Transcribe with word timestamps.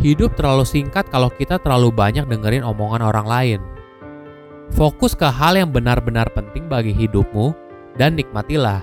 Hidup 0.00 0.32
terlalu 0.32 0.64
singkat 0.64 1.12
kalau 1.12 1.28
kita 1.28 1.60
terlalu 1.60 1.92
banyak 1.92 2.24
dengerin 2.24 2.64
omongan 2.64 3.04
orang 3.04 3.28
lain. 3.28 3.60
Fokus 4.72 5.12
ke 5.12 5.28
hal 5.28 5.60
yang 5.60 5.68
benar-benar 5.68 6.24
penting 6.32 6.72
bagi 6.72 6.96
hidupmu 6.96 7.52
dan 8.00 8.16
nikmatilah. 8.16 8.80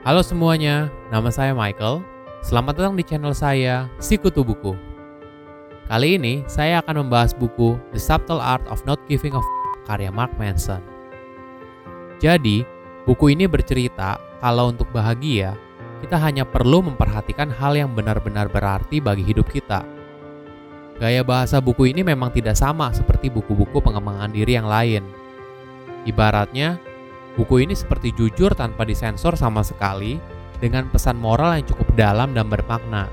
Halo 0.00 0.24
semuanya, 0.24 0.88
nama 1.12 1.28
saya 1.28 1.52
Michael. 1.52 2.00
Selamat 2.40 2.80
datang 2.80 2.96
di 2.96 3.04
channel 3.04 3.36
saya, 3.36 3.92
Sikutu 4.00 4.40
Buku. 4.40 4.72
Kali 5.92 6.16
ini 6.16 6.40
saya 6.48 6.80
akan 6.80 7.04
membahas 7.04 7.36
buku 7.36 7.76
The 7.92 8.00
Subtle 8.00 8.40
Art 8.40 8.64
of 8.72 8.80
Not 8.88 9.04
Giving 9.12 9.36
a 9.36 9.44
F 9.44 9.48
karya 9.84 10.08
Mark 10.08 10.32
Manson. 10.40 10.80
Jadi, 12.16 12.64
buku 13.04 13.36
ini 13.36 13.44
bercerita 13.44 14.27
kalau 14.38 14.70
untuk 14.70 14.90
bahagia, 14.94 15.58
kita 16.02 16.14
hanya 16.18 16.46
perlu 16.46 16.82
memperhatikan 16.84 17.50
hal 17.50 17.74
yang 17.74 17.90
benar-benar 17.94 18.46
berarti 18.46 19.02
bagi 19.02 19.26
hidup 19.26 19.50
kita. 19.50 19.82
Gaya 20.98 21.22
bahasa 21.22 21.62
buku 21.62 21.90
ini 21.90 22.02
memang 22.02 22.34
tidak 22.34 22.58
sama 22.58 22.90
seperti 22.90 23.30
buku-buku 23.30 23.78
pengembangan 23.78 24.34
diri 24.34 24.58
yang 24.58 24.66
lain. 24.66 25.06
Ibaratnya, 26.06 26.78
Buku 27.38 27.62
ini 27.62 27.70
seperti 27.78 28.10
jujur 28.18 28.50
tanpa 28.58 28.82
disensor 28.82 29.38
sama 29.38 29.62
sekali, 29.62 30.18
dengan 30.58 30.90
pesan 30.90 31.14
moral 31.14 31.62
yang 31.62 31.70
cukup 31.70 31.86
dalam 31.94 32.34
dan 32.34 32.50
bermakna. 32.50 33.06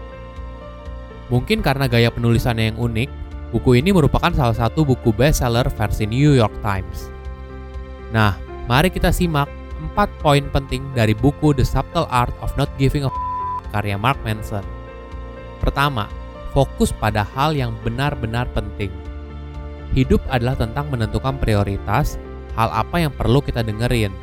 Mungkin 1.29 1.62
karena 1.62 1.85
gaya 1.85 2.09
penulisannya 2.09 2.73
yang 2.73 2.77
unik, 2.81 3.09
buku 3.53 3.77
ini 3.77 3.93
merupakan 3.93 4.34
salah 4.34 4.57
satu 4.57 4.81
buku 4.81 5.13
bestseller 5.13 5.70
versi 5.70 6.09
New 6.09 6.34
York 6.34 6.57
Times. 6.65 7.13
Nah, 8.09 8.34
mari 8.65 8.89
kita 8.89 9.13
simak 9.13 9.45
4 9.95 10.23
poin 10.23 10.43
penting 10.52 10.84
dari 10.95 11.11
buku 11.11 11.51
The 11.51 11.68
Subtle 11.68 12.07
Art 12.07 12.31
of 12.40 12.55
Not 12.55 12.71
Giving 12.79 13.04
a 13.04 13.12
F 13.12 13.18
karya 13.76 13.99
Mark 13.99 14.15
Manson. 14.23 14.63
Pertama, 15.59 16.07
fokus 16.55 16.95
pada 16.95 17.27
hal 17.35 17.51
yang 17.51 17.76
benar-benar 17.84 18.48
penting. 18.55 18.91
Hidup 19.91 20.23
adalah 20.32 20.55
tentang 20.55 20.87
menentukan 20.87 21.35
prioritas 21.35 22.15
hal 22.55 22.71
apa 22.71 23.04
yang 23.04 23.12
perlu 23.12 23.43
kita 23.43 23.63
dengerin. 23.63 24.15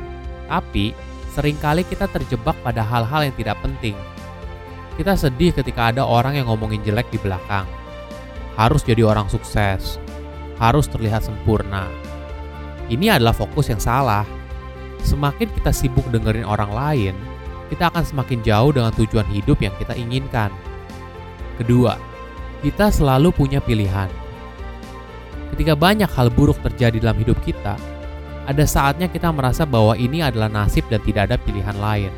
Tapi, 0.49 0.97
sering 1.33 1.57
kali 1.61 1.85
kita 1.85 2.09
terjebak 2.09 2.57
pada 2.65 2.81
hal-hal 2.81 3.29
yang 3.29 3.35
tidak 3.37 3.57
penting. 3.61 3.93
Kita 4.97 5.17
sedih 5.17 5.53
ketika 5.53 5.89
ada 5.89 6.05
orang 6.05 6.37
yang 6.37 6.49
ngomongin 6.49 6.81
jelek 6.85 7.09
di 7.09 7.17
belakang. 7.17 7.65
Harus 8.53 8.85
jadi 8.85 9.01
orang 9.01 9.29
sukses. 9.29 9.97
Harus 10.61 10.85
terlihat 10.85 11.25
sempurna. 11.25 11.89
Ini 12.89 13.17
adalah 13.17 13.33
fokus 13.33 13.73
yang 13.73 13.81
salah. 13.81 14.21
Semakin 15.03 15.51
kita 15.51 15.75
sibuk 15.75 16.07
dengerin 16.09 16.47
orang 16.47 16.71
lain, 16.71 17.15
kita 17.67 17.91
akan 17.91 18.03
semakin 18.07 18.39
jauh 18.41 18.71
dengan 18.71 18.95
tujuan 18.95 19.27
hidup 19.29 19.59
yang 19.59 19.75
kita 19.75 19.93
inginkan. 19.93 20.49
Kedua, 21.59 21.99
kita 22.63 22.89
selalu 22.89 23.35
punya 23.35 23.59
pilihan. 23.59 24.07
Ketika 25.53 25.77
banyak 25.77 26.09
hal 26.09 26.33
buruk 26.33 26.57
terjadi 26.65 26.97
dalam 26.97 27.19
hidup 27.19 27.37
kita, 27.45 27.77
ada 28.43 28.63
saatnya 28.67 29.07
kita 29.07 29.29
merasa 29.29 29.63
bahwa 29.63 29.95
ini 29.95 30.23
adalah 30.23 30.49
nasib 30.49 30.87
dan 30.89 30.99
tidak 31.05 31.29
ada 31.29 31.37
pilihan 31.37 31.77
lain. 31.77 32.11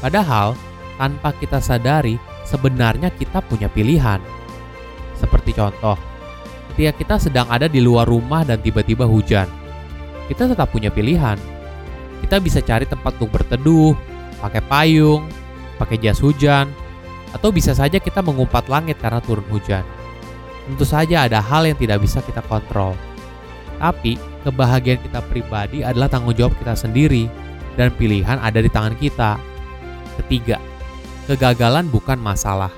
Padahal, 0.00 0.56
tanpa 0.96 1.36
kita 1.36 1.60
sadari, 1.60 2.16
sebenarnya 2.48 3.12
kita 3.12 3.44
punya 3.44 3.68
pilihan. 3.68 4.18
Seperti 5.20 5.52
contoh, 5.52 6.00
ketika 6.72 6.92
kita 6.96 7.16
sedang 7.20 7.46
ada 7.52 7.68
di 7.68 7.78
luar 7.78 8.08
rumah 8.08 8.42
dan 8.42 8.58
tiba-tiba 8.64 9.04
hujan, 9.04 9.46
kita 10.32 10.48
tetap 10.48 10.72
punya 10.72 10.88
pilihan. 10.88 11.36
Kita 12.30 12.38
bisa 12.38 12.62
cari 12.62 12.86
tempat 12.86 13.18
untuk 13.18 13.42
berteduh, 13.42 13.90
pakai 14.38 14.62
payung, 14.70 15.26
pakai 15.82 15.98
jas 15.98 16.22
hujan, 16.22 16.70
atau 17.34 17.50
bisa 17.50 17.74
saja 17.74 17.98
kita 17.98 18.22
mengumpat 18.22 18.70
langit 18.70 19.02
karena 19.02 19.18
turun 19.18 19.42
hujan. 19.50 19.82
Tentu 20.62 20.86
saja 20.86 21.26
ada 21.26 21.42
hal 21.42 21.66
yang 21.66 21.74
tidak 21.74 21.98
bisa 21.98 22.22
kita 22.22 22.38
kontrol. 22.46 22.94
Tapi, 23.82 24.14
kebahagiaan 24.46 25.02
kita 25.02 25.26
pribadi 25.26 25.82
adalah 25.82 26.06
tanggung 26.06 26.38
jawab 26.38 26.54
kita 26.54 26.78
sendiri 26.78 27.26
dan 27.74 27.90
pilihan 27.98 28.38
ada 28.38 28.62
di 28.62 28.70
tangan 28.70 28.94
kita. 28.94 29.34
Ketiga, 30.22 30.62
kegagalan 31.26 31.90
bukan 31.90 32.22
masalah. 32.22 32.70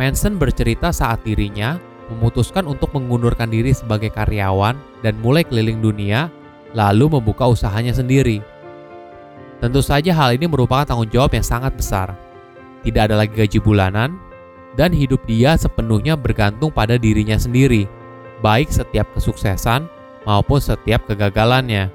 Manson 0.00 0.40
bercerita 0.40 0.88
saat 0.88 1.20
dirinya 1.20 1.76
memutuskan 2.08 2.64
untuk 2.64 2.96
mengundurkan 2.96 3.52
diri 3.52 3.76
sebagai 3.76 4.08
karyawan 4.08 4.72
dan 5.04 5.20
mulai 5.20 5.44
keliling 5.44 5.84
dunia, 5.84 6.32
lalu 6.72 7.16
membuka 7.18 7.48
usahanya 7.48 7.92
sendiri. 7.92 8.40
Tentu 9.62 9.78
saja 9.78 10.10
hal 10.10 10.34
ini 10.34 10.50
merupakan 10.50 10.82
tanggung 10.82 11.08
jawab 11.08 11.38
yang 11.38 11.46
sangat 11.46 11.70
besar. 11.78 12.18
Tidak 12.82 12.98
ada 12.98 13.14
lagi 13.14 13.30
gaji 13.30 13.62
bulanan, 13.62 14.18
dan 14.74 14.90
hidup 14.90 15.22
dia 15.28 15.54
sepenuhnya 15.54 16.18
bergantung 16.18 16.72
pada 16.72 16.98
dirinya 16.98 17.38
sendiri, 17.38 17.86
baik 18.42 18.72
setiap 18.72 19.06
kesuksesan 19.14 19.86
maupun 20.26 20.58
setiap 20.58 21.06
kegagalannya. 21.06 21.92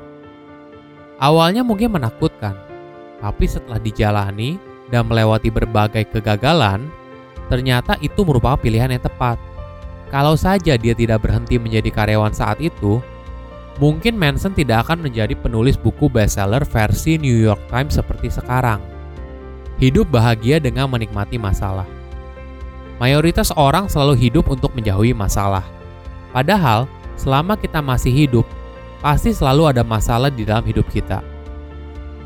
Awalnya 1.17 1.66
mungkin 1.66 1.97
menakutkan, 1.97 2.55
tapi 3.19 3.45
setelah 3.49 3.81
dijalani 3.81 4.61
dan 4.93 5.09
melewati 5.09 5.49
berbagai 5.49 6.07
kegagalan, 6.13 6.87
ternyata 7.51 7.97
itu 7.99 8.21
merupakan 8.23 8.55
pilihan 8.61 8.93
yang 8.93 9.03
tepat. 9.03 9.41
Kalau 10.07 10.39
saja 10.39 10.79
dia 10.79 10.95
tidak 10.95 11.25
berhenti 11.25 11.59
menjadi 11.59 11.91
karyawan 11.91 12.31
saat 12.31 12.63
itu, 12.63 13.03
mungkin 13.77 14.17
Manson 14.17 14.53
tidak 14.53 14.89
akan 14.89 15.05
menjadi 15.05 15.33
penulis 15.38 15.77
buku 15.77 16.09
bestseller 16.09 16.65
versi 16.65 17.17
New 17.21 17.38
York 17.38 17.61
Times 17.69 17.97
seperti 17.97 18.33
sekarang. 18.33 18.81
Hidup 19.77 20.09
bahagia 20.09 20.57
dengan 20.57 20.89
menikmati 20.89 21.38
masalah. 21.38 21.85
Mayoritas 22.97 23.53
orang 23.53 23.85
selalu 23.85 24.17
hidup 24.17 24.49
untuk 24.49 24.73
menjauhi 24.73 25.13
masalah. 25.13 25.61
Padahal, 26.33 26.89
selama 27.13 27.53
kita 27.53 27.77
masih 27.77 28.09
hidup, 28.09 28.45
pasti 29.05 29.29
selalu 29.29 29.69
ada 29.69 29.85
masalah 29.85 30.33
di 30.33 30.41
dalam 30.41 30.66
hidup 30.66 30.89
kita. 30.89 31.21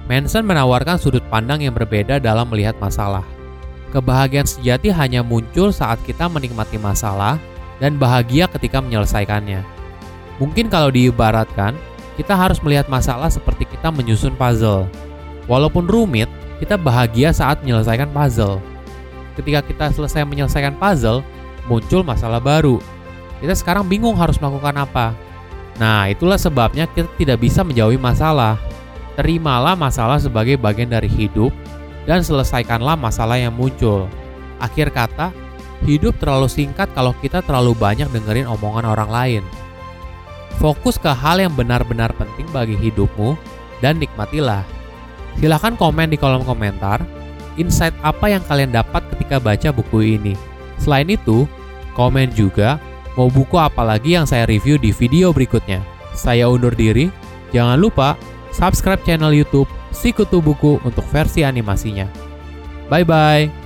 Manson 0.08 0.48
menawarkan 0.48 0.96
sudut 0.96 1.24
pandang 1.28 1.64
yang 1.64 1.76
berbeda 1.76 2.24
dalam 2.24 2.48
melihat 2.48 2.80
masalah. 2.80 3.28
Kebahagiaan 3.92 4.48
sejati 4.48 4.88
hanya 4.88 5.20
muncul 5.20 5.76
saat 5.76 6.00
kita 6.08 6.32
menikmati 6.32 6.80
masalah 6.80 7.36
dan 7.84 8.00
bahagia 8.00 8.48
ketika 8.48 8.80
menyelesaikannya. 8.80 9.81
Mungkin 10.40 10.72
kalau 10.72 10.94
diibaratkan, 10.94 11.76
kita 12.16 12.38
harus 12.38 12.62
melihat 12.62 12.86
masalah 12.92 13.28
seperti 13.28 13.66
kita 13.66 13.90
menyusun 13.90 14.38
puzzle. 14.38 14.86
Walaupun 15.50 15.90
rumit, 15.90 16.30
kita 16.62 16.78
bahagia 16.78 17.34
saat 17.34 17.66
menyelesaikan 17.66 18.14
puzzle. 18.14 18.62
Ketika 19.34 19.66
kita 19.66 19.86
selesai 19.90 20.28
menyelesaikan 20.28 20.78
puzzle, 20.78 21.26
muncul 21.66 22.06
masalah 22.06 22.38
baru, 22.38 22.78
kita 23.42 23.58
sekarang 23.58 23.90
bingung 23.90 24.14
harus 24.14 24.38
melakukan 24.38 24.86
apa. 24.86 25.18
Nah, 25.82 26.06
itulah 26.12 26.38
sebabnya 26.38 26.86
kita 26.86 27.10
tidak 27.18 27.42
bisa 27.42 27.66
menjauhi 27.66 27.98
masalah. 27.98 28.62
Terimalah 29.18 29.74
masalah 29.74 30.22
sebagai 30.22 30.62
bagian 30.62 30.94
dari 30.94 31.10
hidup 31.10 31.50
dan 32.06 32.22
selesaikanlah 32.22 32.94
masalah 32.94 33.42
yang 33.42 33.54
muncul. 33.56 34.06
Akhir 34.62 34.94
kata, 34.94 35.34
hidup 35.82 36.14
terlalu 36.22 36.46
singkat 36.46 36.94
kalau 36.94 37.18
kita 37.18 37.42
terlalu 37.42 37.74
banyak 37.74 38.06
dengerin 38.14 38.46
omongan 38.46 38.86
orang 38.86 39.10
lain. 39.10 39.44
Fokus 40.62 41.02
ke 41.02 41.10
hal 41.10 41.42
yang 41.42 41.58
benar-benar 41.58 42.14
penting 42.14 42.46
bagi 42.54 42.78
hidupmu 42.78 43.34
dan 43.82 43.98
nikmatilah. 43.98 44.62
Silahkan 45.42 45.74
komen 45.74 46.14
di 46.14 46.22
kolom 46.22 46.46
komentar, 46.46 47.02
insight 47.58 47.98
apa 48.06 48.30
yang 48.30 48.46
kalian 48.46 48.70
dapat 48.70 49.02
ketika 49.16 49.42
baca 49.42 49.74
buku 49.74 50.22
ini. 50.22 50.38
Selain 50.78 51.10
itu, 51.10 51.50
komen 51.98 52.30
juga 52.38 52.78
Mau 53.20 53.28
buku 53.28 53.60
apa 53.60 53.84
lagi 53.84 54.16
yang 54.16 54.24
saya 54.24 54.48
review 54.48 54.80
di 54.80 54.96
video 54.96 55.36
berikutnya? 55.36 55.84
Saya 56.16 56.48
undur 56.48 56.72
diri. 56.72 57.12
Jangan 57.52 57.76
lupa 57.76 58.16
subscribe 58.56 59.04
channel 59.04 59.36
YouTube 59.36 59.68
Sikutu 59.92 60.40
Buku 60.40 60.80
untuk 60.88 61.04
versi 61.12 61.44
animasinya. 61.44 62.08
Bye 62.88 63.04
bye. 63.04 63.61